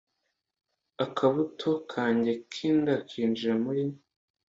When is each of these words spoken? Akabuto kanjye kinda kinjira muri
Akabuto 1.05 1.69
kanjye 1.91 2.31
kinda 2.53 2.93
kinjira 3.09 3.55
muri 3.63 3.83